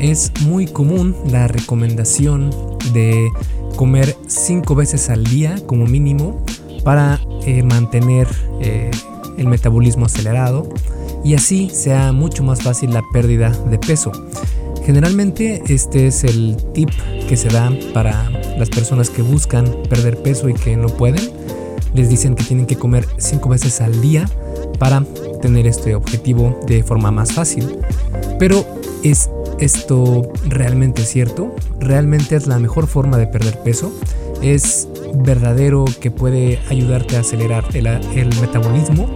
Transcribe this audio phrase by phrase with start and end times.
[0.00, 2.50] es muy común la recomendación
[2.92, 3.30] de
[3.76, 6.44] comer 5 veces al día como mínimo
[6.84, 8.26] para eh, mantener
[8.60, 8.90] eh,
[9.36, 10.68] el metabolismo acelerado
[11.22, 14.10] y así sea mucho más fácil la pérdida de peso.
[14.84, 16.90] Generalmente este es el tip
[17.28, 21.30] que se da para las personas que buscan perder peso y que no pueden.
[21.94, 24.24] Les dicen que tienen que comer 5 veces al día
[24.78, 25.04] para
[25.42, 27.76] tener este objetivo de forma más fácil.
[28.38, 31.54] Pero ¿es esto realmente cierto?
[31.78, 33.92] ¿Realmente es la mejor forma de perder peso?
[34.42, 39.08] ¿Es verdadero que puede ayudarte a acelerar el, metabolismo?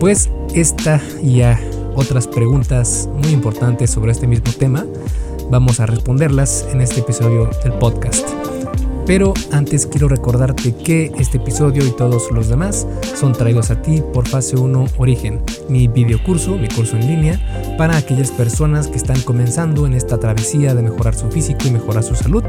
[0.00, 1.60] Pues esta y a
[1.94, 4.86] otras preguntas muy importantes sobre este mismo tema
[5.50, 8.51] vamos a responderlas en este episodio del podcast.
[9.06, 14.02] Pero antes quiero recordarte que este episodio y todos los demás son traídos a ti
[14.12, 15.88] por Fase 1 Origen, mi
[16.18, 20.82] curso, mi curso en línea, para aquellas personas que están comenzando en esta travesía de
[20.82, 22.44] mejorar su físico y mejorar su salud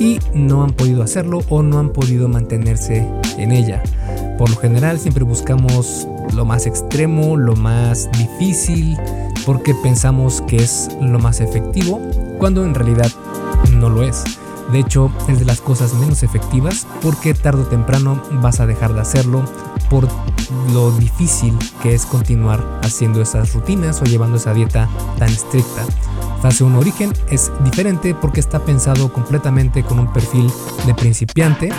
[0.00, 3.82] y no han podido hacerlo o no han podido mantenerse en ella.
[4.38, 8.96] Por lo general siempre buscamos lo más extremo, lo más difícil,
[9.44, 12.00] porque pensamos que es lo más efectivo,
[12.38, 13.10] cuando en realidad
[13.72, 14.24] no lo es.
[14.72, 18.94] De hecho, es de las cosas menos efectivas porque tarde o temprano vas a dejar
[18.94, 19.44] de hacerlo
[19.88, 20.08] por
[20.72, 25.84] lo difícil que es continuar haciendo esas rutinas o llevando esa dieta tan estricta.
[26.42, 30.50] Fase 1 Origen es diferente porque está pensado completamente con un perfil
[30.86, 31.70] de principiante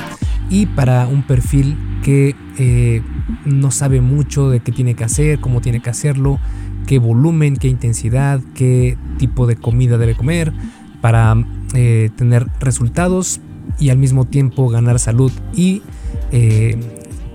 [0.49, 3.01] y para un perfil que eh,
[3.45, 6.39] no sabe mucho de qué tiene que hacer, cómo tiene que hacerlo,
[6.85, 10.53] qué volumen, qué intensidad, qué tipo de comida debe comer
[11.01, 11.35] para
[11.73, 13.39] eh, tener resultados
[13.79, 15.81] y al mismo tiempo ganar salud y
[16.31, 16.77] eh,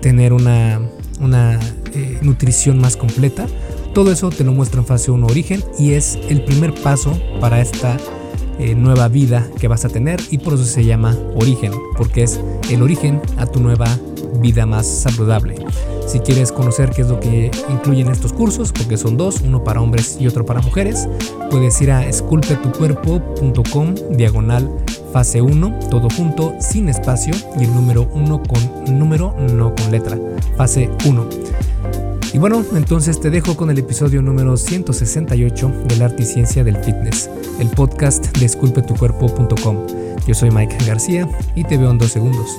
[0.01, 0.81] tener una,
[1.19, 1.59] una
[2.21, 3.47] nutrición más completa.
[3.93, 7.61] Todo eso te lo muestra en fase 1 origen y es el primer paso para
[7.61, 7.97] esta
[8.59, 12.39] eh, nueva vida que vas a tener y por eso se llama origen, porque es
[12.69, 13.87] el origen a tu nueva
[14.39, 15.55] vida más saludable.
[16.07, 19.81] Si quieres conocer qué es lo que incluyen estos cursos, porque son dos, uno para
[19.81, 21.07] hombres y otro para mujeres,
[21.49, 24.69] puedes ir a esculpetucuerpo.com diagonal
[25.13, 30.17] fase 1, todo junto, sin espacio y el número 1 con número, no con letra,
[30.57, 31.29] fase 1.
[32.33, 36.77] Y bueno, entonces te dejo con el episodio número 168 del arte y ciencia del
[36.77, 39.77] fitness, el podcast de esculpetucuerpo.com.
[40.25, 42.57] Yo soy Mike García y te veo en dos segundos.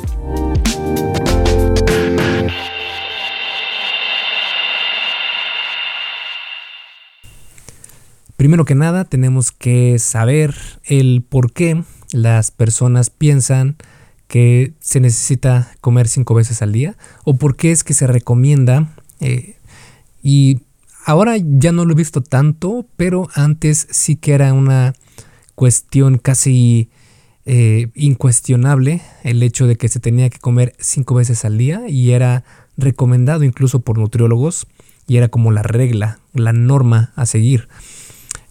[8.44, 11.82] Primero que nada, tenemos que saber el por qué
[12.12, 13.76] las personas piensan
[14.28, 16.94] que se necesita comer cinco veces al día
[17.24, 19.56] o por qué es que se recomienda eh,
[20.22, 20.60] y
[21.06, 24.92] ahora ya no lo he visto tanto, pero antes sí que era una
[25.54, 26.90] cuestión casi
[27.46, 32.10] eh, incuestionable el hecho de que se tenía que comer cinco veces al día y
[32.10, 32.44] era
[32.76, 34.66] recomendado incluso por nutriólogos
[35.06, 37.68] y era como la regla, la norma a seguir.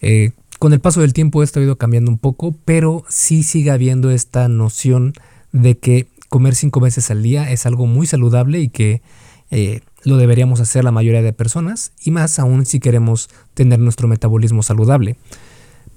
[0.03, 3.71] Eh, con el paso del tiempo esto ha ido cambiando un poco, pero sí sigue
[3.71, 5.13] habiendo esta noción
[5.53, 9.01] de que comer cinco veces al día es algo muy saludable y que
[9.49, 14.07] eh, lo deberíamos hacer la mayoría de personas y más aún si queremos tener nuestro
[14.07, 15.15] metabolismo saludable.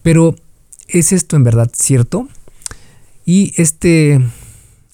[0.03, 0.37] Pero,
[0.89, 2.29] ¿es esto en verdad cierto?
[3.25, 4.21] Y este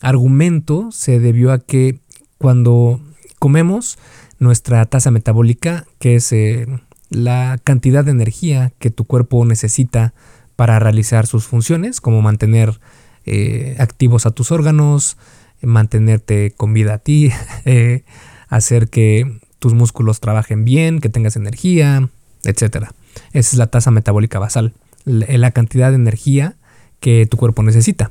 [0.00, 1.98] argumento se debió a que
[2.38, 3.00] cuando
[3.38, 3.98] comemos,
[4.38, 6.66] nuestra tasa metabólica, que es eh,
[7.12, 10.14] la cantidad de energía que tu cuerpo necesita
[10.56, 12.80] para realizar sus funciones, como mantener
[13.24, 15.16] eh, activos a tus órganos,
[15.60, 17.30] mantenerte con vida a ti,
[17.64, 18.04] eh,
[18.48, 22.08] hacer que tus músculos trabajen bien, que tengas energía,
[22.44, 22.88] etc.
[23.32, 24.74] Esa es la tasa metabólica basal,
[25.04, 26.56] la cantidad de energía
[27.00, 28.10] que tu cuerpo necesita.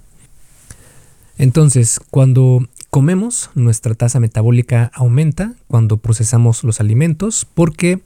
[1.37, 8.01] Entonces, cuando comemos, nuestra tasa metabólica aumenta cuando procesamos los alimentos porque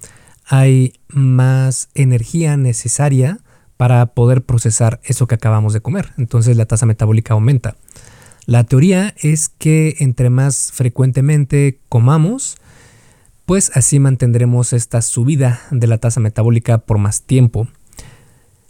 [0.46, 3.40] hay más energía necesaria
[3.78, 6.14] para poder procesar eso que acabamos de comer.
[6.18, 7.76] Entonces la tasa metabólica aumenta.
[8.46, 12.58] La teoría es que entre más frecuentemente comamos,
[13.46, 17.68] pues así mantendremos esta subida de la tasa metabólica por más tiempo.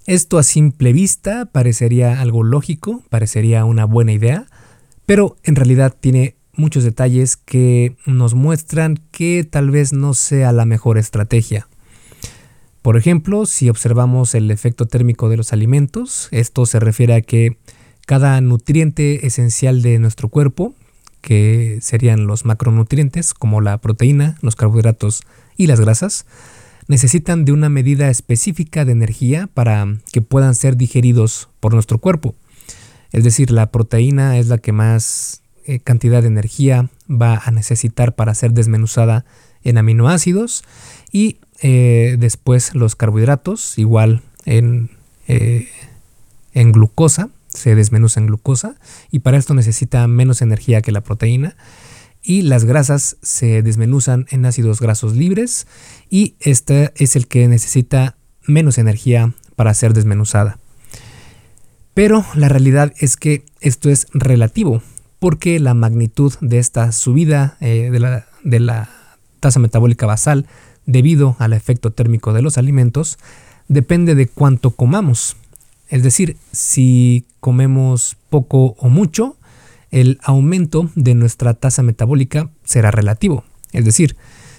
[0.06, 4.46] Esto a simple vista parecería algo lógico, parecería una buena idea,
[5.06, 10.66] pero en realidad tiene muchos detalles que nos muestran que tal vez no sea la
[10.66, 11.68] mejor estrategia.
[12.82, 17.58] Por ejemplo, si observamos el efecto térmico de los alimentos, esto se refiere a que
[18.06, 20.76] cada nutriente esencial de nuestro cuerpo,
[21.22, 25.24] que serían los macronutrientes como la proteína, los carbohidratos
[25.58, 26.28] y las grasas,
[26.88, 32.36] necesitan de una medida específica de energía para que puedan ser digeridos por nuestro cuerpo.
[33.12, 38.14] Es decir, la proteína es la que más eh, cantidad de energía va a necesitar
[38.14, 39.26] para ser desmenuzada
[39.64, 40.64] en aminoácidos
[41.12, 44.92] y eh, después los carbohidratos, igual en,
[45.28, 45.68] eh,
[46.54, 48.76] en glucosa, se desmenuza en glucosa
[49.10, 51.56] y para esto necesita menos energía que la proteína
[52.22, 55.66] y las grasas se desmenuzan en ácidos grasos libres
[56.12, 60.60] y este es el que necesita menos energía para ser desmenuzada.
[61.96, 64.84] Pero la realidad es que esto es relativo
[65.26, 68.90] porque la magnitud de esta subida eh, de, la,
[69.40, 70.46] tasa metabólica basal
[70.86, 73.18] debido al efecto térmico de los alimentos
[73.68, 75.36] depende de cuánto comamos.
[75.90, 79.36] Es decir, si comemos poco o mucho,
[79.90, 83.44] el aumento de nuestra tasa metabólica será relativo.
[83.72, 84.16] Es decir,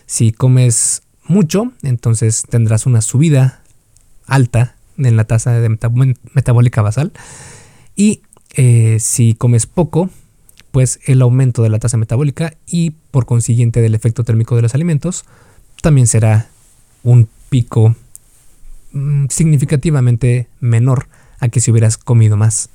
[0.06, 3.62] si comes mucho, entonces tendrás una subida
[4.26, 5.60] alta en la tasa
[6.34, 7.12] metabólica basal.
[7.94, 8.22] Y
[8.56, 10.10] eh, si comes poco,
[10.76, 14.74] pues el aumento de la tasa metabólica y por consiguiente del efecto térmico de los
[14.74, 15.24] alimentos
[15.80, 16.50] también será
[17.02, 17.96] un pico
[18.92, 21.08] mm, significativamente menor
[21.40, 22.68] a que si hubieras comido más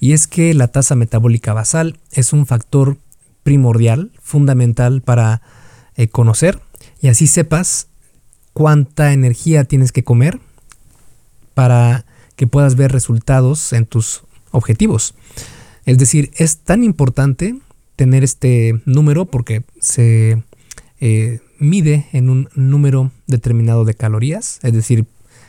[0.00, 2.96] y es que la tasa metabólica basal es un factor
[3.44, 5.42] primordial, fundamental para
[5.94, 6.58] eh, conocer
[7.00, 7.86] y así sepas
[8.52, 10.40] cuánta energía tienes que comer
[11.54, 15.14] para que puedas ver resultados en tus objetivos.
[15.86, 17.56] Es decir, es tan importante
[17.94, 20.42] tener este número porque se
[21.00, 25.06] eh, mide en un número determinado de calorías, es decir,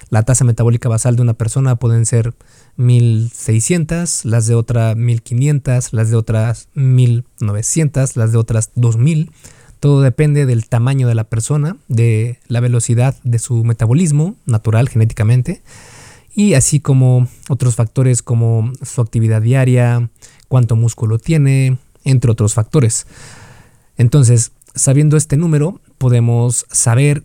[0.10, 2.34] la tasa metabólica basal de una persona pueden ser
[2.78, 9.32] 1600, las de otra 1500, las de otras 1900, las de otras 2000.
[9.82, 15.62] Todo depende del tamaño de la persona, de la velocidad de su metabolismo natural genéticamente
[16.38, 20.12] y así como otros factores como su actividad diaria,
[20.48, 23.08] cuánto músculo tiene, entre otros factores.
[23.98, 27.24] Entonces, sabiendo este número, podemos saber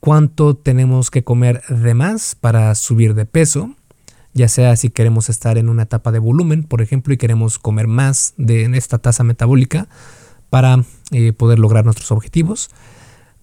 [0.00, 3.76] cuánto tenemos que comer de más para subir de peso,
[4.34, 7.86] ya sea si queremos estar en una etapa de volumen, por ejemplo, y queremos comer
[7.86, 9.86] más de esta tasa metabólica
[10.50, 10.82] para
[11.12, 12.70] eh, poder lograr nuestros objetivos,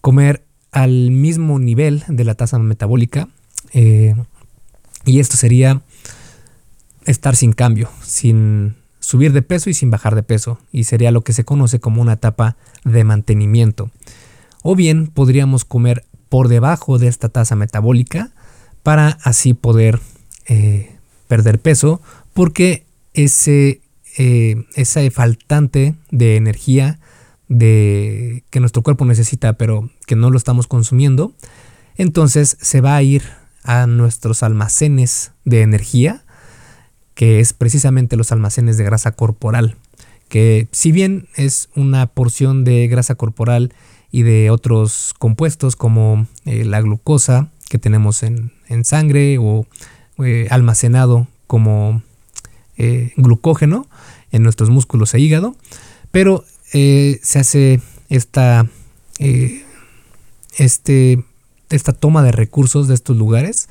[0.01, 3.29] comer al mismo nivel de la tasa metabólica,
[3.71, 4.13] eh,
[5.05, 5.81] y esto sería
[7.05, 11.21] estar sin cambio, sin subir de peso y sin bajar de peso, y sería lo
[11.21, 13.91] que se conoce como una etapa de mantenimiento.
[14.63, 18.31] O bien podríamos comer por debajo de esta tasa metabólica
[18.83, 19.99] para así poder
[20.47, 20.95] eh,
[21.27, 22.01] perder peso
[22.33, 23.81] porque ese,
[24.17, 26.99] eh, ese faltante de energía
[27.47, 31.33] de, que nuestro cuerpo necesita pero que no lo estamos consumiendo,
[31.95, 33.23] entonces se va a ir
[33.65, 36.23] a nuestros almacenes de energía,
[37.15, 39.75] que es precisamente los almacenes de grasa corporal,
[40.29, 43.73] que si bien es una porción de grasa corporal
[44.11, 48.51] y de otros compuestos como eh, la glucosa que tenemos en,
[48.83, 49.65] sangre o
[50.23, 52.01] eh, almacenado como
[52.77, 53.87] eh, glucógeno
[54.31, 55.55] en nuestros músculos e hígado,
[56.11, 57.79] pero se hace
[58.09, 58.67] esta,
[60.57, 61.23] este,
[61.69, 63.69] esta toma de recursos de estos lugares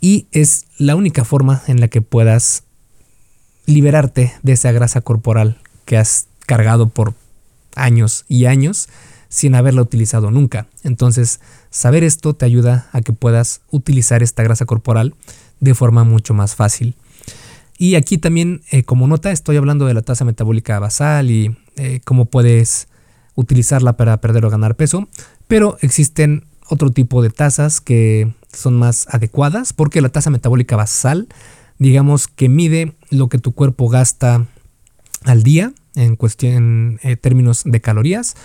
[0.00, 2.64] y es la única forma en la que puedas
[3.66, 7.14] liberarte de esa grasa corporal que has cargado por
[7.76, 8.88] años y años
[9.28, 10.66] sin haberla utilizado nunca.
[10.82, 15.14] Entonces, saber esto te ayuda a que puedas utilizar esta grasa corporal
[15.60, 16.96] de forma mucho más fácil.
[17.78, 22.00] Y aquí también, eh, como nota, estoy hablando de la tasa metabólica basal y eh,
[22.04, 22.88] cómo puedes
[23.34, 25.08] utilizarla para perder o ganar peso,
[25.48, 31.28] pero existen otro tipo de tasas que son más adecuadas porque la tasa metabólica basal,
[31.78, 34.46] digamos que mide lo que tu cuerpo gasta
[35.24, 38.36] al día en cuestión eh, términos de calorías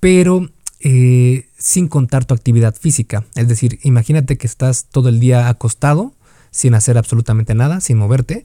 [0.00, 0.50] pero
[0.80, 3.24] eh, sin contar tu actividad física.
[3.36, 6.12] Es decir, imagínate que estás todo el día acostado,
[6.50, 8.44] sin hacer absolutamente nada, sin moverte,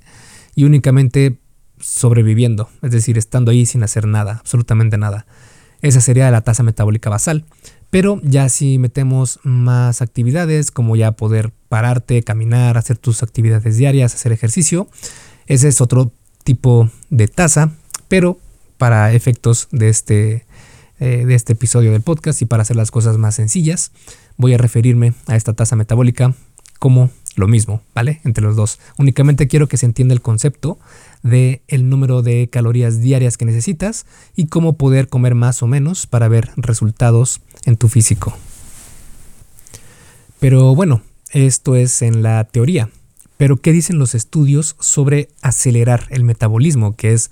[0.53, 1.39] y únicamente
[1.79, 5.25] sobreviviendo, es decir, estando ahí sin hacer nada, absolutamente nada.
[5.81, 7.43] Esa sería la tasa metabólica basal.
[7.89, 14.13] Pero ya si metemos más actividades, como ya poder pararte, caminar, hacer tus actividades diarias,
[14.13, 14.87] hacer ejercicio,
[15.47, 16.11] ese es otro
[16.43, 17.71] tipo de tasa,
[18.07, 18.37] pero
[18.77, 20.45] para efectos de este
[20.99, 23.91] eh, de este episodio del podcast y para hacer las cosas más sencillas
[24.35, 26.33] voy a referirme a esta tasa metabólica
[26.79, 28.19] como lo mismo, ¿vale?
[28.25, 28.79] Entre los dos.
[28.97, 30.79] Únicamente quiero que se entienda el concepto
[31.23, 36.07] de el número de calorías diarias que necesitas y cómo poder comer más o menos
[36.07, 38.35] para ver resultados en tu físico.
[40.39, 41.01] Pero bueno,
[41.31, 42.89] esto es en la teoría.
[43.37, 46.95] Pero ¿qué dicen los estudios sobre acelerar el metabolismo?
[46.95, 47.29] Que es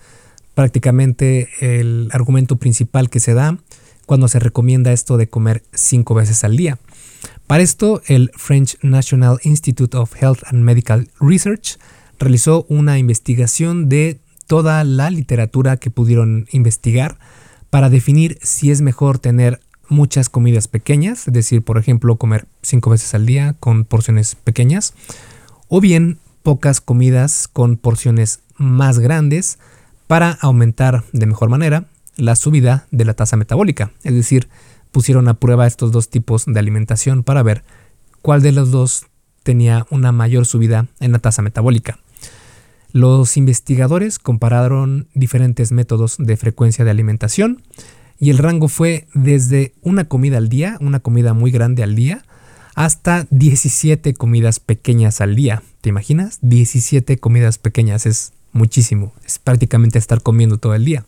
[0.53, 3.57] prácticamente el argumento principal que se da
[4.05, 6.77] cuando se recomienda esto de comer cinco veces al día.
[7.47, 11.77] Para esto, el French National Institute of Health and Medical Research
[12.17, 17.19] realizó una investigación de toda la literatura que pudieron investigar
[17.69, 19.59] para definir si es mejor tener
[19.89, 24.95] muchas comidas pequeñas, es decir, por ejemplo, comer cinco veces al día con porciones pequeñas,
[25.67, 29.59] o bien pocas comidas con porciones más grandes
[30.07, 31.85] para aumentar de mejor manera
[32.15, 33.91] la subida de la tasa metabólica.
[34.03, 34.47] Es decir,
[34.95, 37.65] pusieron a prueba estos dos tipos de alimentación para ver
[38.21, 39.07] cuál de los dos
[39.43, 41.99] tenía una mayor subida en la tasa metabólica.
[42.93, 47.61] Los investigadores compararon diferentes métodos de frecuencia de alimentación
[48.21, 52.23] y el rango fue desde una comida al día, una comida muy grande al día,
[52.73, 55.61] hasta 17 comidas pequeñas al día.
[55.81, 56.39] ¿Te imaginas?
[56.41, 61.05] 17 comidas pequeñas es muchísimo, es prácticamente estar comiendo todo el día.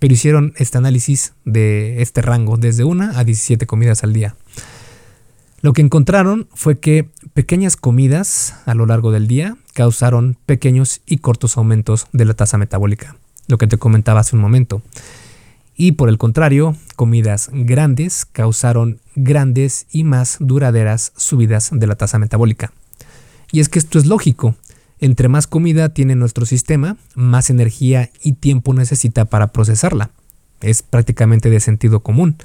[0.00, 4.34] Pero hicieron este análisis de este rango desde una a 17 comidas al día.
[5.62, 11.18] Lo que encontraron fue que pequeñas comidas a lo largo del día causaron pequeños y
[11.18, 13.16] cortos aumentos de la tasa metabólica,
[13.46, 14.82] lo que te comentaba hace un momento.
[15.76, 22.18] Y por el contrario, comidas grandes causaron grandes y más duraderas subidas de la tasa
[22.18, 22.72] metabólica.
[23.52, 24.54] Y es que esto es lógico.
[25.00, 30.10] Entre más comida tiene nuestro sistema, más energía y tiempo necesita para procesarla.
[30.60, 32.36] Es prácticamente de sentido común.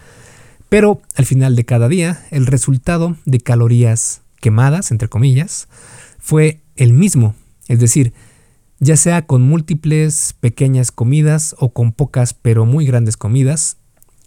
[0.69, 5.67] Pero al final de cada día, el resultado de calorías quemadas, entre comillas,
[6.17, 7.35] fue el mismo.
[7.67, 8.13] Es decir,
[8.79, 13.77] ya sea con múltiples pequeñas comidas o con pocas pero muy grandes comidas,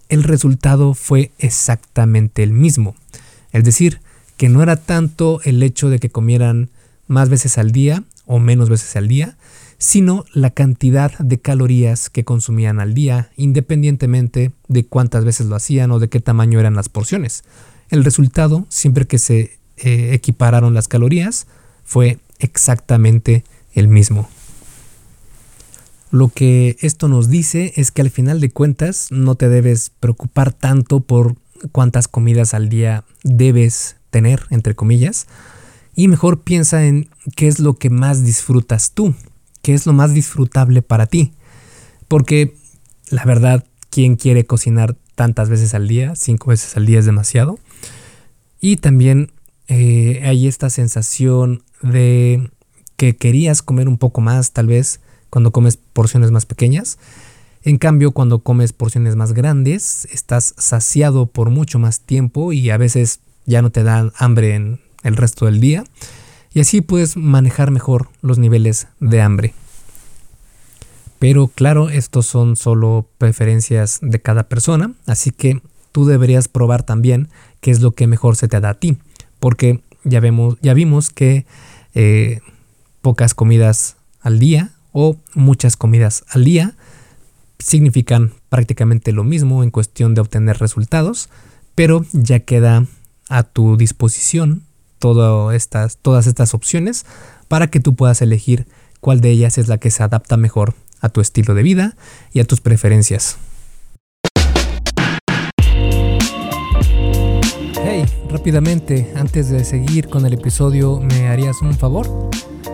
[0.07, 2.95] el resultado fue exactamente el mismo.
[3.51, 4.01] Es decir,
[4.37, 6.69] que no era tanto el hecho de que comieran
[7.07, 9.37] más veces al día o menos veces al día,
[9.79, 15.89] sino la cantidad de calorías que consumían al día, independientemente de cuántas veces lo hacían
[15.89, 17.43] o de qué tamaño eran las porciones.
[17.89, 21.47] El resultado, siempre que se eh, equipararon las calorías,
[21.83, 23.43] fue exactamente
[23.73, 24.29] el mismo.
[26.11, 30.53] Lo que esto nos dice es que al final de cuentas no te debes preocupar
[30.53, 31.35] tanto por
[31.71, 35.25] cuántas comidas al día debes tener, entre comillas,
[35.99, 39.13] y mejor piensa en qué es lo que más disfrutas tú
[39.61, 41.33] qué es lo más disfrutable para ti.
[42.07, 42.55] Porque
[43.09, 46.15] la verdad, ¿quién quiere cocinar tantas veces al día?
[46.15, 47.59] Cinco veces al día es demasiado.
[48.61, 49.31] Y también
[49.67, 52.51] eh, hay esta sensación de
[52.97, 56.97] que querías comer un poco más, tal vez, cuando comes porciones más pequeñas.
[57.63, 62.77] En cambio, cuando comes porciones más grandes, estás saciado por mucho más tiempo y a
[62.77, 65.83] veces ya no te dan hambre en el resto del día
[66.53, 69.53] y así puedes manejar mejor los niveles de hambre.
[71.19, 77.29] Pero claro, estos son solo preferencias de cada persona, así que tú deberías probar también
[77.59, 78.97] qué es lo que mejor se te da a ti,
[79.39, 81.45] porque ya, vemos, ya vimos que
[81.93, 82.39] eh,
[83.01, 86.75] pocas comidas al día o muchas comidas al día
[87.59, 91.29] significan prácticamente lo mismo en cuestión de obtener resultados,
[91.75, 92.85] pero ya queda
[93.27, 94.63] a tu disposición
[94.99, 97.05] todas estas opciones
[97.47, 98.67] para que tú puedas elegir
[98.99, 101.95] cuál de ellas es la que se adapta mejor a tu estilo de vida
[102.33, 103.37] y a tus preferencias.
[107.83, 112.29] Hey, rápidamente, antes de seguir con el episodio, ¿me harías un favor?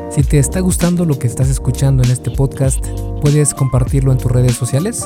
[0.10, 2.84] Si te está gustando lo que estás escuchando en este podcast,
[3.22, 5.06] ¿puedes compartirlo en tus redes sociales?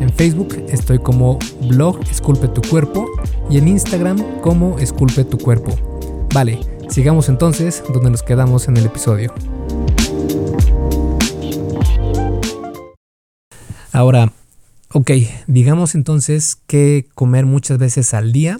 [0.00, 3.06] En Facebook estoy como blog Esculpe tu cuerpo
[3.48, 6.28] y en Instagram como Esculpe tu cuerpo.
[6.32, 6.58] Vale,
[6.88, 9.32] sigamos entonces donde nos quedamos en el episodio.
[13.92, 14.32] Ahora,
[14.92, 15.10] ok,
[15.46, 18.58] digamos entonces que comer muchas veces al día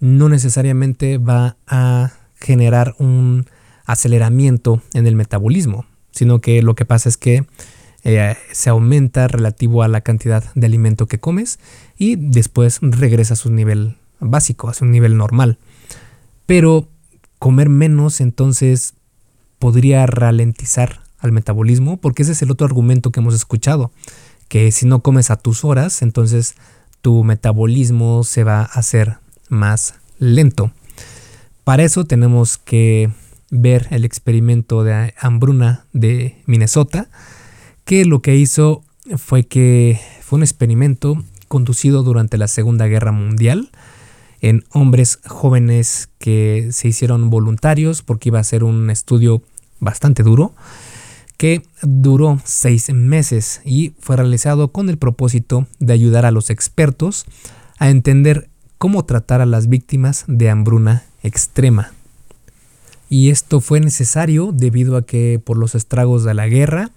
[0.00, 3.46] no necesariamente va a generar un
[3.86, 7.46] aceleramiento en el metabolismo, sino que lo que pasa es que
[8.04, 11.58] eh, se aumenta relativo a la cantidad de alimento que comes
[11.96, 15.58] y después regresa a su nivel básico, a su nivel normal.
[16.46, 16.88] Pero
[17.38, 18.94] comer menos entonces
[19.58, 23.90] podría ralentizar al metabolismo, porque ese es el otro argumento que hemos escuchado,
[24.48, 26.54] que si no comes a tus horas, entonces
[27.00, 29.16] tu metabolismo se va a hacer
[29.48, 30.72] más lento.
[31.64, 33.10] Para eso tenemos que
[33.50, 37.08] ver el experimento de hambruna de Minnesota,
[37.84, 38.82] que lo que hizo
[39.16, 43.70] fue que fue un experimento conducido durante la Segunda Guerra Mundial
[44.40, 49.42] en hombres jóvenes que se hicieron voluntarios porque iba a ser un estudio
[49.80, 50.54] bastante duro
[51.36, 57.26] que duró seis meses y fue realizado con el propósito de ayudar a los expertos
[57.78, 58.48] a entender
[58.78, 61.92] cómo tratar a las víctimas de hambruna extrema.
[63.10, 66.90] Y esto fue necesario debido a que por los estragos de la guerra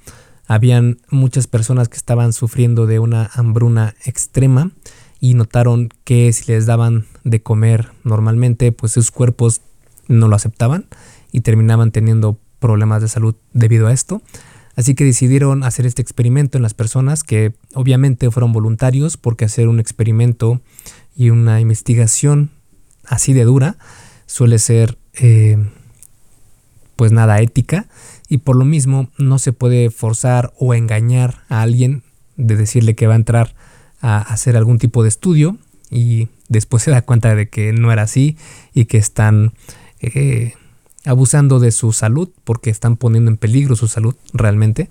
[0.47, 4.71] habían muchas personas que estaban sufriendo de una hambruna extrema
[5.19, 9.61] y notaron que si les daban de comer normalmente, pues sus cuerpos
[10.07, 10.87] no lo aceptaban
[11.31, 14.21] y terminaban teniendo problemas de salud debido a esto.
[14.75, 19.67] Así que decidieron hacer este experimento en las personas que obviamente fueron voluntarios porque hacer
[19.67, 20.61] un experimento
[21.15, 22.51] y una investigación
[23.03, 23.77] así de dura
[24.27, 25.57] suele ser eh,
[26.95, 27.87] pues nada ética
[28.29, 32.03] y por lo mismo no se puede forzar o engañar a alguien
[32.35, 33.55] de decirle que va a entrar
[34.01, 35.57] a hacer algún tipo de estudio
[35.89, 38.37] y después se da cuenta de que no era así
[38.73, 39.53] y que están
[39.99, 40.53] eh,
[41.05, 44.89] abusando de su salud porque están poniendo en peligro su salud realmente.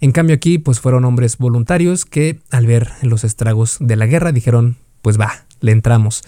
[0.00, 4.32] En cambio aquí pues fueron hombres voluntarios que al ver los estragos de la guerra
[4.32, 6.22] dijeron pues va, le entramos.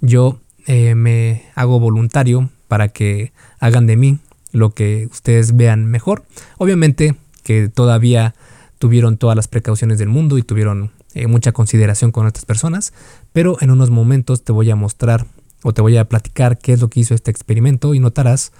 [0.00, 4.18] Yo eh, me hago voluntario para que hagan de mí
[4.52, 6.24] lo que ustedes vean mejor.
[6.58, 8.34] Obviamente que todavía
[8.78, 12.92] tuvieron todas las precauciones del mundo y tuvieron eh, mucha consideración con estas personas,
[13.32, 15.26] pero en unos momentos te voy a mostrar
[15.62, 18.52] o te voy a platicar qué es lo que hizo este experimento y notarás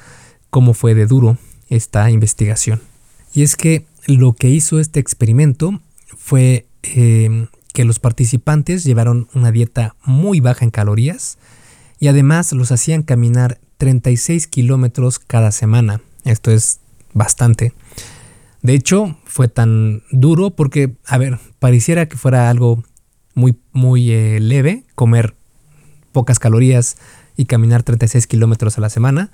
[0.50, 2.80] cómo fue de duro esta investigación.
[3.32, 5.80] Y es que lo que hizo este experimento
[6.16, 11.38] fue em, que los participantes llevaron una dieta muy baja en calorías
[11.98, 16.02] y además los hacían caminar 36 kilómetros cada semana.
[16.24, 16.80] Esto es
[17.14, 17.72] bastante.
[18.60, 22.84] De hecho, fue tan duro porque, a ver, pareciera que fuera algo
[23.34, 25.34] muy, muy eh, leve, comer
[26.12, 26.98] pocas calorías
[27.38, 29.32] y caminar 36 kilómetros a la semana.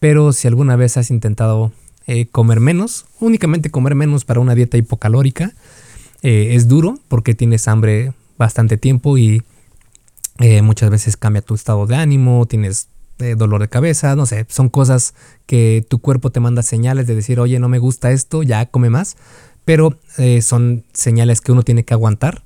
[0.00, 1.70] Pero si alguna vez has intentado
[2.08, 5.52] eh, comer menos, únicamente comer menos para una dieta hipocalórica,
[6.22, 9.44] eh, es duro porque tienes hambre bastante tiempo y
[10.62, 12.88] muchas veces cambia tu estado de ánimo, tienes
[13.36, 15.14] dolor de cabeza, no sé, son cosas
[15.46, 18.90] que tu cuerpo te manda señales de decir, oye, no me gusta esto, ya come
[18.90, 19.16] más,
[19.64, 22.42] pero eh, son señales que uno tiene que aguantar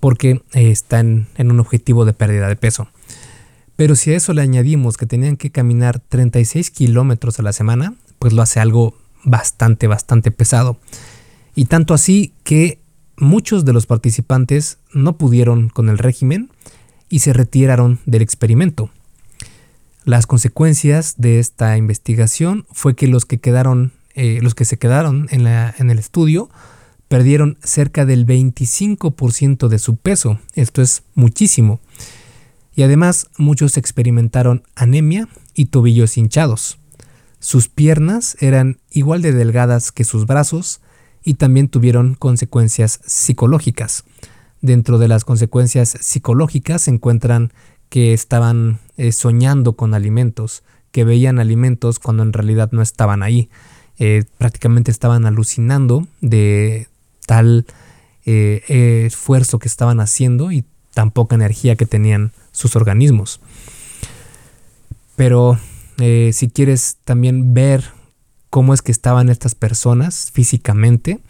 [0.00, 2.88] porque eh, están en un objetivo de pérdida de peso.
[3.76, 7.94] Pero si a eso le añadimos que tenían que caminar 36 kilómetros a la semana,
[8.18, 10.78] pues lo hace algo bastante, bastante pesado.
[11.54, 12.80] Y tanto así que
[13.16, 16.50] muchos de los participantes no pudieron con el régimen
[17.08, 18.90] y se retiraron del experimento.
[20.06, 25.26] Las consecuencias de esta investigación fue que los que quedaron, eh, los que se quedaron
[25.32, 26.48] en, en el estudio,
[27.08, 30.38] perdieron cerca del 25% de su peso.
[30.54, 31.80] Esto es muchísimo.
[32.76, 36.78] Y además muchos experimentaron anemia y tobillos hinchados.
[37.40, 40.82] Sus piernas eran igual de delgadas que sus brazos
[41.24, 44.04] y también tuvieron consecuencias psicológicas.
[44.60, 47.52] Dentro de las consecuencias psicológicas se encuentran
[47.88, 53.48] que estaban eh, soñando con alimentos, que veían alimentos cuando en realidad no estaban ahí.
[53.98, 56.88] Eh, prácticamente estaban alucinando de
[57.26, 57.66] tal
[58.24, 63.40] eh, esfuerzo que estaban haciendo y tan poca energía que tenían sus organismos.
[65.14, 65.58] Pero
[65.98, 67.84] si quieres también ver
[68.50, 71.20] cómo es que estaban estas personas físicamente,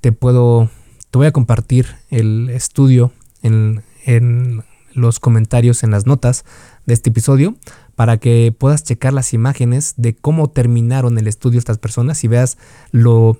[0.00, 0.70] te puedo,
[1.12, 6.44] te voy a compartir el estudio en, en los comentarios en las notas
[6.86, 7.56] de este episodio
[7.94, 12.58] para que puedas checar las imágenes de cómo terminaron el estudio estas personas y veas
[12.90, 13.38] lo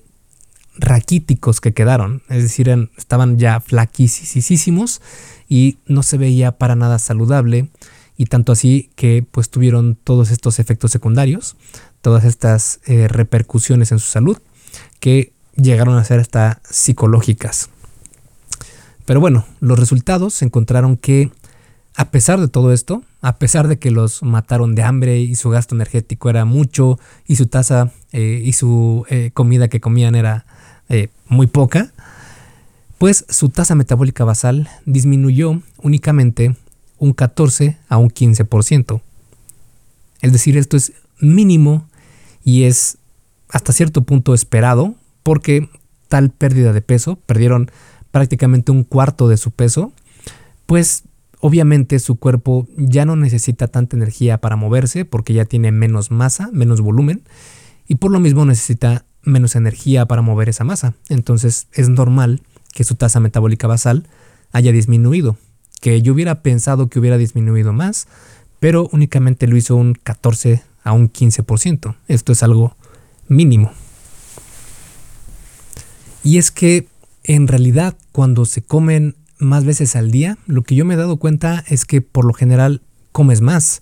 [0.76, 2.22] raquíticos que quedaron.
[2.28, 5.00] Es decir, estaban ya flaquísimos
[5.48, 7.68] y no se veía para nada saludable
[8.16, 11.56] y tanto así que pues tuvieron todos estos efectos secundarios,
[12.00, 14.38] todas estas eh, repercusiones en su salud
[15.00, 17.68] que llegaron a ser hasta psicológicas.
[19.04, 21.30] Pero bueno, los resultados encontraron que
[21.94, 25.50] a pesar de todo esto, a pesar de que los mataron de hambre y su
[25.50, 30.46] gasto energético era mucho y su tasa eh, y su eh, comida que comían era
[30.88, 31.92] eh, muy poca,
[32.98, 36.56] pues su tasa metabólica basal disminuyó únicamente
[36.98, 39.00] un 14 a un 15%.
[40.22, 41.88] Es decir, esto es mínimo
[42.44, 42.98] y es
[43.48, 45.68] hasta cierto punto esperado porque
[46.08, 47.70] tal pérdida de peso, perdieron
[48.10, 49.92] prácticamente un cuarto de su peso,
[50.66, 51.04] pues
[51.44, 56.48] obviamente su cuerpo ya no necesita tanta energía para moverse porque ya tiene menos masa,
[56.52, 57.24] menos volumen
[57.88, 60.94] y por lo mismo necesita menos energía para mover esa masa.
[61.08, 64.06] Entonces es normal que su tasa metabólica basal
[64.52, 65.36] haya disminuido,
[65.80, 68.06] que yo hubiera pensado que hubiera disminuido más,
[68.60, 71.96] pero únicamente lo hizo un 14 a un 15%.
[72.06, 72.76] Esto es algo
[73.26, 73.72] mínimo.
[76.22, 76.86] Y es que
[77.24, 81.16] en realidad cuando se comen más veces al día, lo que yo me he dado
[81.16, 83.80] cuenta es que por lo general comes más.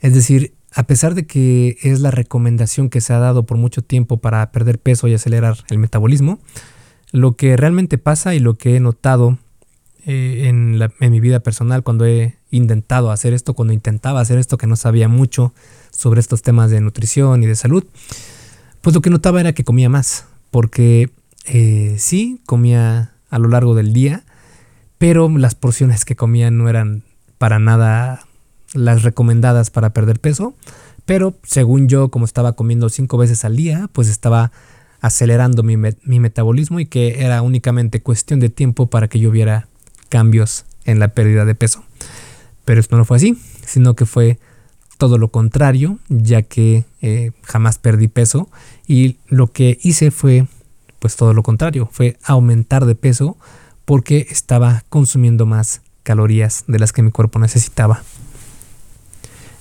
[0.00, 3.82] Es decir, a pesar de que es la recomendación que se ha dado por mucho
[3.82, 6.38] tiempo para perder peso y acelerar el metabolismo,
[7.12, 9.38] lo que realmente pasa y lo que he notado
[10.06, 10.78] eh, en,
[11.10, 15.08] mi vida personal cuando he intentado hacer esto, cuando intentaba hacer esto que no sabía
[15.08, 15.52] mucho
[15.90, 17.84] sobre estos temas de nutrición y de salud,
[18.80, 21.10] pues lo que notaba era que comía más, porque
[21.46, 24.24] eh, sí, comía a lo largo del día,
[25.00, 27.04] pero las porciones que comía no eran
[27.38, 28.26] para nada
[28.74, 30.54] las recomendadas para perder peso,
[31.06, 34.52] pero según yo, como estaba comiendo cinco veces al día, pues estaba
[35.00, 39.68] acelerando mi, mi, metabolismo y que era únicamente cuestión de tiempo para que yo viera
[40.10, 41.82] cambios en la pérdida de peso.
[42.66, 44.38] Pero esto no fue así, sino que fue
[44.98, 48.50] todo lo contrario, ya que eh, jamás perdí peso
[48.86, 50.46] y lo que hice fue
[50.98, 53.38] pues todo lo contrario, fue aumentar de peso
[53.90, 58.04] porque estaba consumiendo más calorías de las que mi cuerpo necesitaba.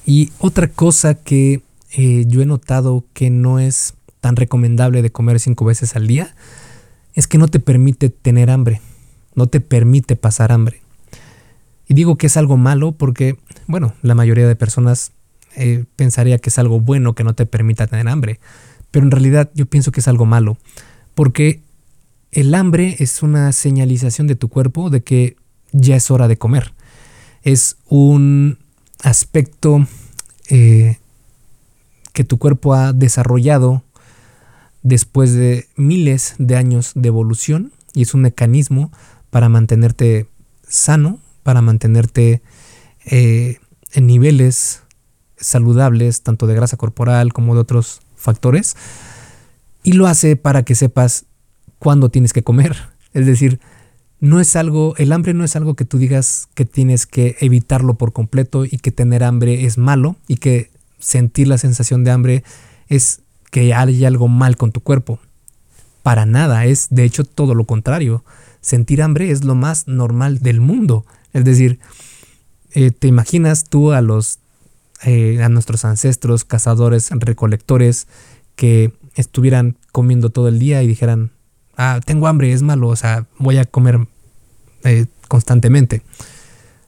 [0.05, 1.63] Y otra cosa que
[1.93, 6.35] eh, yo he notado que no es tan recomendable de comer cinco veces al día
[7.15, 8.81] es que no te permite tener hambre,
[9.33, 10.79] no te permite pasar hambre.
[11.87, 15.11] Y digo que es algo malo porque, bueno, la mayoría de personas
[15.55, 18.39] eh, pensaría que es algo bueno que no te permita tener hambre,
[18.91, 20.59] pero en realidad yo pienso que es algo malo,
[21.15, 21.63] porque
[22.31, 25.35] el hambre es una señalización de tu cuerpo de que
[25.71, 26.73] ya es hora de comer.
[27.41, 28.59] Es un
[29.01, 29.87] aspecto
[30.49, 30.97] eh,
[32.13, 33.83] que tu cuerpo ha desarrollado
[34.83, 38.91] después de miles de años de evolución y es un mecanismo
[39.29, 40.27] para mantenerte
[40.67, 42.41] sano, para mantenerte
[43.05, 43.59] eh,
[43.93, 44.83] en niveles
[45.37, 48.75] saludables, tanto de grasa corporal como de otros factores.
[49.83, 51.25] Y lo hace para que sepas
[51.79, 52.75] cuándo tienes que comer.
[53.13, 53.59] Es decir,
[54.19, 57.95] no es algo, el hambre no es algo que tú digas que tienes que evitarlo
[57.95, 62.43] por completo y que tener hambre es malo y que sentir la sensación de hambre
[62.87, 65.19] es que hay algo mal con tu cuerpo.
[66.03, 68.23] Para nada, es de hecho todo lo contrario.
[68.61, 71.05] Sentir hambre es lo más normal del mundo.
[71.33, 71.79] Es decir,
[72.73, 74.39] eh, te imaginas tú a los
[75.03, 78.07] eh, a nuestros ancestros, cazadores, recolectores,
[78.57, 81.31] que estuvieran comiendo todo el día y dijeran,
[81.79, 84.07] ah, tengo hambre, es malo, o sea, voy a comer
[84.83, 86.03] eh, constantemente.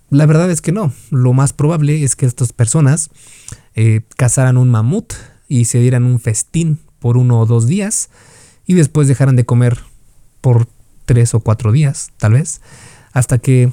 [0.09, 0.91] La verdad es que no.
[1.09, 3.09] Lo más probable es que estas personas
[4.17, 5.13] cazaran un mamut
[5.47, 8.09] y se dieran un festín por uno o dos días
[8.67, 9.79] y después dejaran de comer
[10.41, 10.67] por
[11.05, 12.59] tres o cuatro días, tal vez,
[13.13, 13.71] hasta que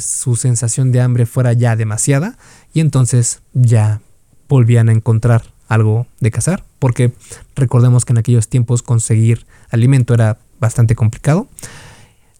[0.00, 2.36] su sensación de hambre fuera ya demasiada
[2.74, 4.02] y entonces ya
[4.48, 7.14] volvían a encontrar algo de cazar, porque
[7.54, 11.48] recordemos que en aquellos tiempos conseguir alimento era bastante complicado.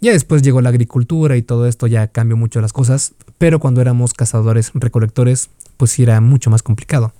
[0.03, 3.81] Ya después llegó la agricultura y todo esto ya cambió mucho las cosas, pero cuando
[3.81, 7.13] éramos cazadores recolectores, pues era mucho más complicado.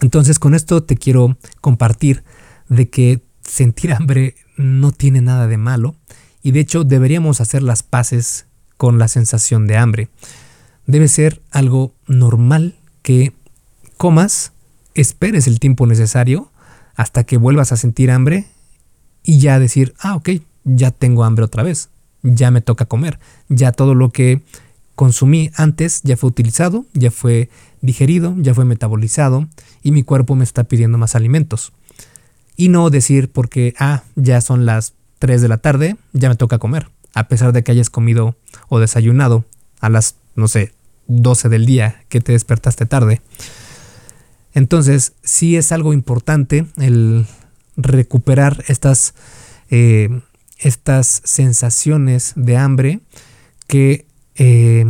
[0.00, 2.24] Entonces con esto te quiero compartir
[2.68, 5.96] de que sentir hambre no tiene nada de malo
[6.42, 8.46] y de hecho deberíamos hacer las paces
[8.78, 10.08] con la sensación de hambre
[10.86, 13.32] debe ser algo normal que
[13.96, 14.51] comas,
[14.94, 16.50] esperes el tiempo necesario
[16.94, 18.46] hasta que vuelvas a sentir hambre
[19.22, 20.30] y ya decir, ah, ok,
[20.64, 21.88] ya tengo hambre otra vez,
[22.22, 24.42] ya me toca comer, ya todo lo que
[24.94, 27.48] consumí antes ya fue utilizado, ya fue
[27.80, 29.48] digerido, ya fue metabolizado
[29.82, 31.72] y mi cuerpo me está pidiendo más alimentos.
[32.56, 36.58] Y no decir porque, ah, ya son las 3 de la tarde, ya me toca
[36.58, 38.36] comer, a pesar de que hayas comido
[38.68, 39.44] o desayunado
[39.80, 40.72] a las no sé,
[41.08, 43.20] 12 del día que te despertaste tarde.
[44.54, 47.26] Entonces, sí es algo importante el
[47.76, 49.14] recuperar estas,
[49.70, 50.20] eh,
[50.58, 53.00] estas sensaciones de hambre
[53.66, 54.84] que eh,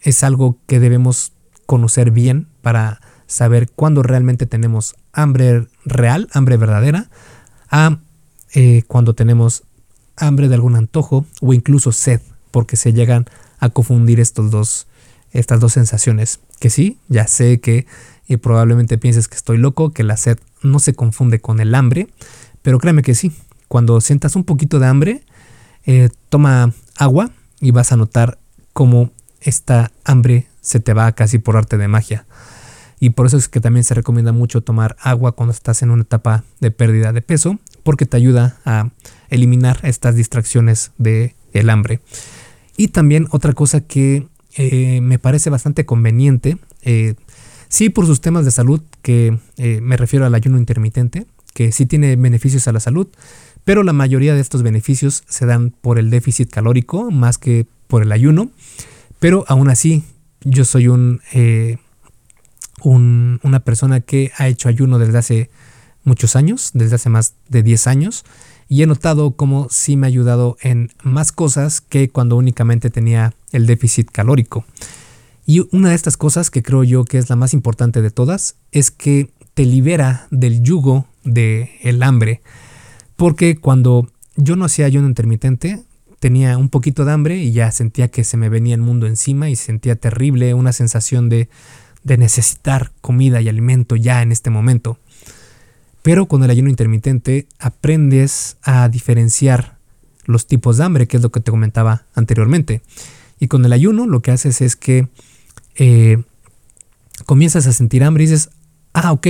[0.00, 1.32] es algo que debemos
[1.66, 7.08] conocer bien para saber cuándo realmente tenemos hambre real, hambre verdadera,
[7.70, 7.98] a
[8.54, 9.64] eh, cuando tenemos
[10.16, 13.26] hambre de algún antojo o incluso sed, porque se llegan
[13.58, 14.86] a confundir estos dos,
[15.32, 16.40] estas dos sensaciones.
[16.60, 17.86] Que sí, ya sé que
[18.38, 22.08] probablemente pienses que estoy loco, que la sed no se confunde con el hambre,
[22.62, 23.32] pero créeme que sí,
[23.68, 25.24] cuando sientas un poquito de hambre,
[25.86, 28.38] eh, toma agua y vas a notar
[28.72, 32.26] cómo esta hambre se te va casi por arte de magia.
[33.00, 36.02] Y por eso es que también se recomienda mucho tomar agua cuando estás en una
[36.02, 38.90] etapa de pérdida de peso, porque te ayuda a
[39.28, 42.00] eliminar estas distracciones del el hambre.
[42.76, 47.14] Y también otra cosa que eh, me parece bastante conveniente, eh,
[47.72, 51.86] sí por sus temas de salud, que eh, me refiero al ayuno intermitente, que sí
[51.86, 53.08] tiene beneficios a la salud,
[53.64, 58.02] pero la mayoría de estos beneficios se dan por el déficit calórico más que por
[58.02, 58.50] el ayuno.
[59.18, 60.04] Pero aún así,
[60.44, 61.22] yo soy un
[62.84, 65.50] una persona que ha hecho ayuno desde hace
[66.04, 68.24] muchos años, desde hace más de 10 años,
[68.68, 73.32] y he notado cómo sí me ha ayudado en más cosas que cuando únicamente tenía
[73.52, 74.66] el déficit calórico.
[75.44, 78.56] Y una de estas cosas que creo yo que es la más importante de todas
[78.70, 82.42] es que te libera del yugo del el hambre.
[83.16, 85.82] Porque cuando yo no hacía ayuno intermitente,
[86.20, 89.50] tenía un poquito de hambre y ya sentía que se me venía el mundo encima
[89.50, 91.48] y sentía terrible, una sensación de
[92.04, 94.98] de necesitar comida y alimento ya en este momento.
[96.02, 99.76] Pero con el ayuno intermitente aprendes a diferenciar
[100.24, 102.82] los tipos de hambre, que es lo que te comentaba anteriormente.
[103.38, 105.08] Y con el ayuno lo que haces es que
[105.76, 106.22] eh,
[107.26, 108.50] comienzas a sentir hambre y dices,
[108.92, 109.28] ah, ok,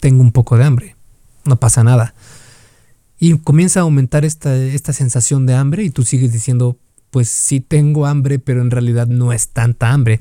[0.00, 0.96] tengo un poco de hambre,
[1.44, 2.14] no pasa nada.
[3.18, 6.76] Y comienza a aumentar esta, esta sensación de hambre y tú sigues diciendo,
[7.10, 10.20] pues sí tengo hambre, pero en realidad no es tanta hambre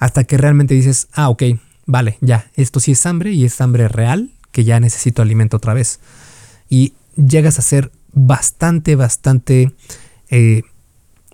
[0.00, 1.42] hasta que realmente dices, ah, ok,
[1.86, 5.74] vale, ya, esto sí es hambre y es hambre real, que ya necesito alimento otra
[5.74, 6.00] vez.
[6.68, 9.72] Y llegas a ser bastante, bastante
[10.30, 10.62] eh,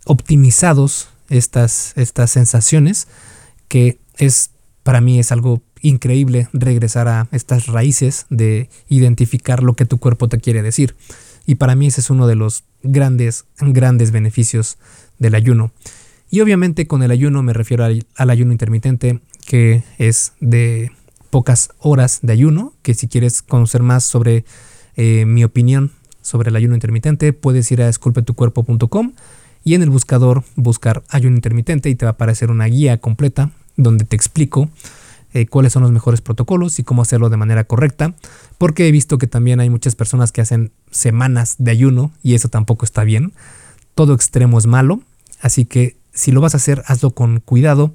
[0.04, 3.08] optimizados estas, estas sensaciones,
[3.68, 4.50] que es,
[4.82, 10.28] para mí es algo increíble regresar a estas raíces de identificar lo que tu cuerpo
[10.28, 10.96] te quiere decir.
[11.46, 14.78] Y para mí ese es uno de los grandes, grandes beneficios
[15.18, 15.72] del ayuno.
[16.30, 20.90] Y obviamente con el ayuno me refiero al, ayuno intermitente, que es de
[21.30, 24.44] pocas horas de ayuno, que si quieres conocer más sobre
[24.96, 29.12] eh, mi opinión sobre el ayuno intermitente, puedes ir a esculpetucuerpo.com
[29.66, 33.50] y en el buscador buscar ayuno intermitente y te va a aparecer una guía completa
[33.76, 34.70] donde te explico
[35.34, 38.14] eh, cuáles son los mejores protocolos y cómo hacerlo de manera correcta,
[38.58, 42.48] porque he visto que también hay muchas personas que hacen semanas de ayuno y eso
[42.48, 43.32] tampoco está bien.
[43.96, 45.00] Todo extremo es malo,
[45.40, 47.92] así que si lo vas a hacer, hazlo con cuidado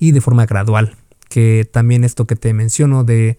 [0.00, 0.96] y de forma gradual.
[1.28, 3.38] Que también esto que te menciono de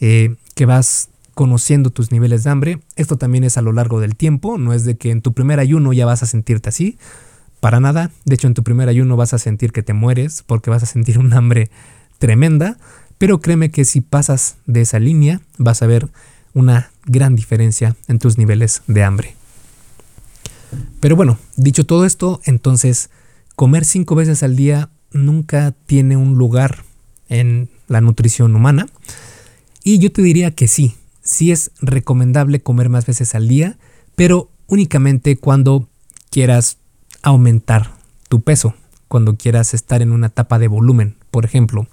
[0.00, 4.16] eh, que vas conociendo tus niveles de hambre, esto también es a lo largo del
[4.16, 6.98] tiempo, no es de que en tu primer ayuno ya vas a sentirte así,
[7.60, 10.70] para nada, de hecho en tu primer ayuno vas a sentir que te mueres porque
[10.70, 11.70] vas a sentir un hambre
[12.18, 12.76] tremenda,
[13.18, 16.08] pero créeme que si pasas de esa línea vas a ver
[16.54, 19.36] una gran diferencia en tus niveles de hambre.
[21.00, 23.10] Pero bueno, dicho todo esto, entonces
[23.56, 26.84] comer cinco veces al día nunca tiene un lugar
[27.28, 28.88] en la nutrición humana.
[29.84, 33.78] Y yo te diría que sí, sí es recomendable comer más veces al día,
[34.16, 35.88] pero únicamente cuando
[36.30, 36.78] quieras
[37.22, 37.92] aumentar
[38.28, 38.74] tu peso,
[39.08, 41.86] cuando quieras estar en una etapa de volumen, por ejemplo.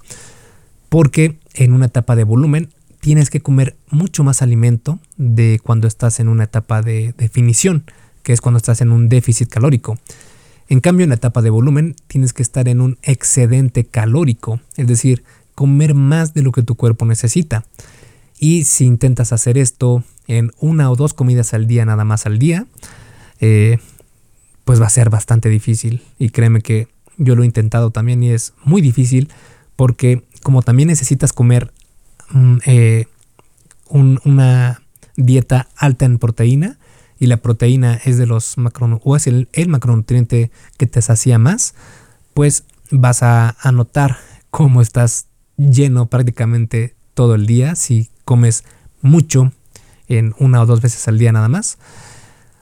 [0.88, 6.20] Porque en una etapa de volumen tienes que comer mucho más alimento de cuando estás
[6.20, 7.84] en una etapa de definición,
[8.22, 9.98] que es cuando estás en un déficit calórico.
[10.68, 14.86] En cambio, en la etapa de volumen tienes que estar en un excedente calórico, es
[14.86, 17.64] decir, comer más de lo que tu cuerpo necesita.
[18.40, 22.38] Y si intentas hacer esto en una o dos comidas al día, nada más al
[22.38, 22.66] día,
[23.38, 23.78] eh,
[24.64, 26.02] pues va a ser bastante difícil.
[26.18, 29.28] Y créeme que yo lo he intentado también y es muy difícil
[29.76, 31.72] porque como también necesitas comer
[32.30, 33.06] mm, eh,
[33.90, 34.82] una
[35.16, 36.78] dieta alta en proteína,
[37.20, 41.74] y la proteína es de los macronutrientes o es el, macronutriente que te sacia más,
[42.32, 44.16] pues vas a, notar
[44.50, 45.26] cómo estás
[45.58, 48.62] lleno prácticamente todo el día si comes
[49.02, 49.50] mucho
[50.06, 51.78] en una o dos veces al día nada más.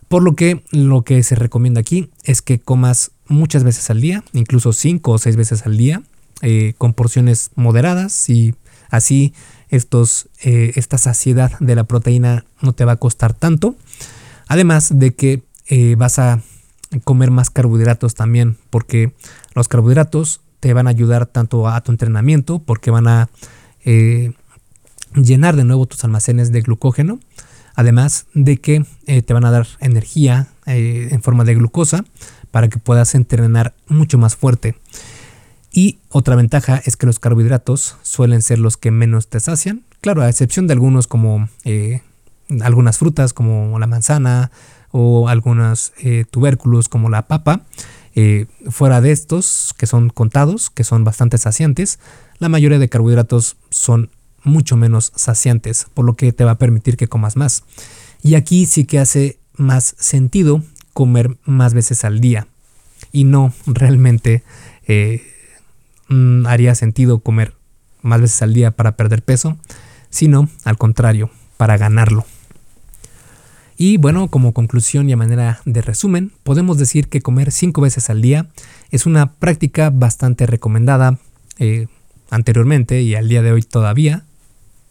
[0.08, 4.24] Por lo que lo que se recomienda aquí es que comas muchas veces al día,
[4.32, 6.00] incluso cinco o seis veces al día,
[6.40, 8.54] eh, con porciones moderadas y
[8.88, 9.34] así
[9.68, 13.76] estos, eh, esta saciedad de la proteína no te va a costar tanto.
[14.46, 16.40] Además de que eh, vas a
[17.04, 19.12] comer más carbohidratos también, porque
[19.54, 23.28] los carbohidratos te van a ayudar tanto a tu entrenamiento, porque van a
[25.14, 27.20] llenar de nuevo tus almacenes de glucógeno,
[27.74, 32.04] además de que eh, te van a dar energía en forma de glucosa
[32.50, 34.74] para que puedas entrenar mucho más fuerte.
[35.72, 39.82] Y otra ventaja es que los carbohidratos suelen ser los que menos te sacian.
[40.00, 42.02] Claro, a excepción de algunos como eh,
[42.60, 44.50] algunas frutas como la manzana
[44.90, 47.62] o algunos eh, tubérculos como la papa.
[48.14, 52.00] Eh, fuera de estos, que son contados, que son bastante saciantes,
[52.38, 54.10] la mayoría de carbohidratos son
[54.44, 57.64] mucho menos saciantes, por lo que te va a permitir que comas más.
[58.22, 62.48] Y aquí sí que hace más sentido comer más veces al día
[63.12, 64.42] y no realmente
[64.86, 65.22] eh,
[66.08, 67.54] mm, haría sentido comer
[68.02, 69.56] más veces al día para perder peso,
[70.10, 72.24] sino al contrario, para ganarlo.
[73.76, 78.10] Y bueno, como conclusión y a manera de resumen, podemos decir que comer cinco veces
[78.10, 78.48] al día
[78.90, 81.18] es una práctica bastante recomendada
[81.58, 81.86] eh,
[82.28, 84.24] anteriormente y al día de hoy todavía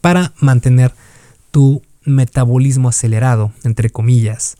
[0.00, 0.92] para mantener
[1.50, 4.56] tu metabolismo acelerado, entre comillas.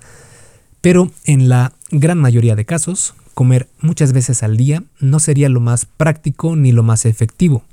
[0.80, 5.60] Pero en la gran mayoría de casos, comer muchas veces al día no sería lo
[5.60, 7.64] más práctico ni lo más efectivo.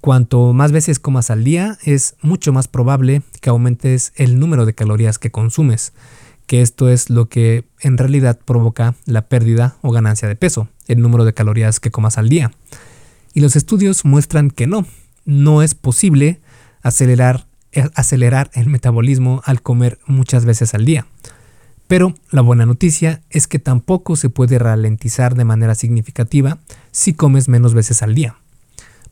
[0.00, 4.74] Cuanto más veces comas al día, es mucho más probable que aumentes el número de
[4.74, 5.92] calorías que consumes,
[6.46, 11.00] que esto es lo que en realidad provoca la pérdida o ganancia de peso, el
[11.00, 12.52] número de calorías que comas al día.
[13.34, 14.86] Y los estudios muestran que no,
[15.24, 16.40] no es posible
[16.86, 17.46] acelerar,
[17.94, 21.06] acelerar el metabolismo al comer muchas veces al día.
[21.88, 26.58] Pero la buena noticia es que tampoco se puede ralentizar de manera significativa
[26.92, 28.36] si comes menos veces al día.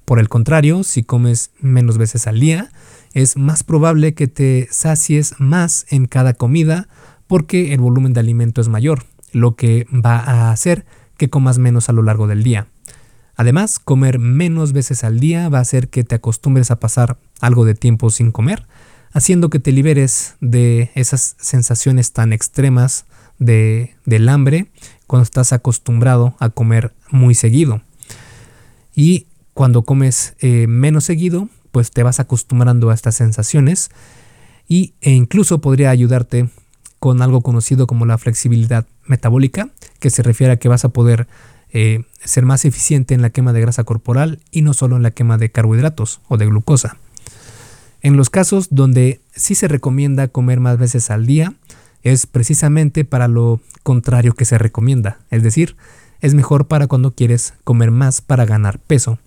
[0.04, 2.70] Por el contrario, si comes menos veces al día,
[3.12, 6.88] es más probable que te sacies más en cada comida
[7.26, 10.84] porque el volumen de alimento es mayor, lo que va a hacer
[11.16, 12.66] que comas menos a lo largo del día.
[13.36, 17.64] Además, comer menos veces al día va a hacer que te acostumbres a pasar algo
[17.64, 18.66] de tiempo sin comer,
[19.12, 23.06] haciendo que te liberes de esas sensaciones tan extremas
[23.38, 24.66] de, del hambre
[25.06, 27.82] cuando estás acostumbrado a comer muy seguido.
[28.94, 33.90] Y cuando comes eh, menos seguido, pues te vas acostumbrando a estas sensaciones
[34.68, 36.48] y, e incluso podría ayudarte
[37.00, 39.68] con algo conocido como la flexibilidad metabólica,
[39.98, 41.26] que se refiere a que vas a poder
[41.74, 45.10] eh, ser más eficiente en la quema de grasa corporal y no solo en la
[45.10, 46.98] quema de carbohidratos o de glucosa.
[48.00, 51.54] En los casos donde sí se recomienda comer más veces al día,
[52.04, 55.76] es precisamente para lo contrario que se recomienda, es decir,
[56.20, 59.18] es mejor para cuando quieres comer más para ganar peso.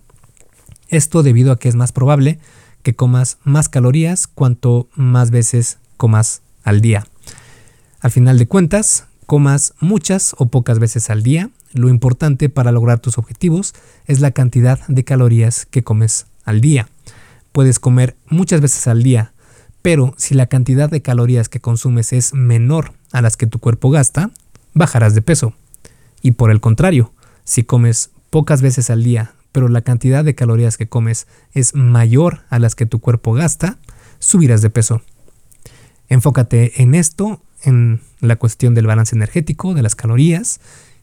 [0.88, 2.38] Esto debido a que es más probable
[2.82, 7.06] que comas más calorías cuanto más veces comas al día.
[8.00, 12.98] Al final de cuentas, comas muchas o pocas veces al día, lo importante para lograr
[12.98, 13.74] tus objetivos
[14.06, 16.88] es la cantidad de calorías que comes al día.
[17.52, 19.32] Puedes comer muchas veces al día,
[19.82, 23.90] pero si la cantidad de calorías que consumes es menor a las que tu cuerpo
[23.90, 24.30] gasta,
[24.72, 25.52] bajarás de peso.
[26.22, 27.12] Y por el contrario,
[27.44, 32.44] si comes pocas veces al día, pero la cantidad de calorías que comes es mayor
[32.48, 33.76] a las que tu cuerpo gasta,
[34.20, 35.02] subirás de peso.
[36.08, 40.60] Enfócate en esto, en la cuestión del balance energético, de las calorías,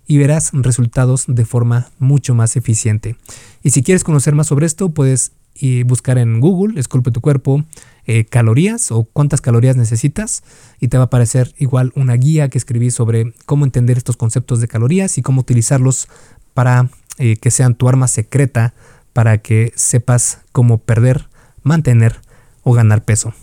[0.08, 3.16] y verás resultados de forma mucho más eficiente.
[3.64, 7.64] Y si quieres conocer más sobre esto, puedes eh, buscar en Google, esculpe tu cuerpo,
[8.06, 10.44] eh, calorías o cuántas calorías necesitas
[10.80, 14.60] y te va a aparecer igual una guía que escribí sobre cómo entender estos conceptos
[14.60, 16.08] de calorías y cómo utilizarlos
[16.54, 18.74] para eh, que sean tu arma secreta
[19.14, 21.30] para que sepas cómo perder,
[21.64, 22.20] mantener
[22.64, 23.34] o ganar peso.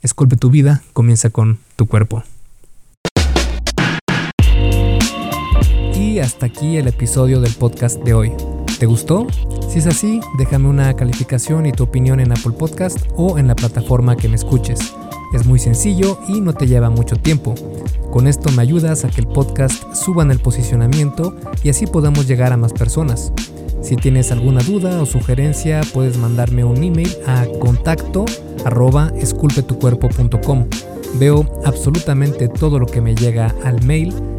[0.00, 2.22] Esculpe tu vida, comienza con tu cuerpo.
[6.16, 8.32] Hasta aquí el episodio del podcast de hoy.
[8.78, 9.26] ¿Te gustó?
[9.68, 13.54] Si es así, déjame una calificación y tu opinión en Apple Podcast o en la
[13.54, 14.94] plataforma que me escuches.
[15.34, 17.54] Es muy sencillo y no te lleva mucho tiempo.
[18.10, 22.26] Con esto me ayudas a que el podcast suba en el posicionamiento y así podamos
[22.26, 23.32] llegar a más personas.
[23.82, 28.24] Si tienes alguna duda o sugerencia, puedes mandarme un email a contacto
[28.64, 29.12] arroba.
[31.18, 34.14] Veo absolutamente todo lo que me llega al mail